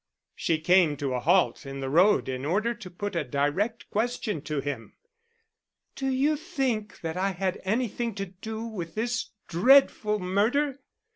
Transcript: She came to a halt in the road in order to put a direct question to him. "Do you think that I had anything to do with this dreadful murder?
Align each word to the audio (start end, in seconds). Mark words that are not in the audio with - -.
She 0.33 0.57
came 0.59 0.97
to 0.97 1.13
a 1.13 1.19
halt 1.19 1.63
in 1.63 1.79
the 1.79 1.87
road 1.87 2.27
in 2.27 2.43
order 2.43 2.73
to 2.73 2.89
put 2.89 3.15
a 3.15 3.23
direct 3.23 3.87
question 3.91 4.41
to 4.41 4.59
him. 4.59 4.95
"Do 5.95 6.07
you 6.07 6.35
think 6.37 7.01
that 7.01 7.17
I 7.17 7.33
had 7.33 7.61
anything 7.63 8.15
to 8.15 8.25
do 8.25 8.63
with 8.65 8.95
this 8.95 9.29
dreadful 9.47 10.17
murder? 10.17 10.79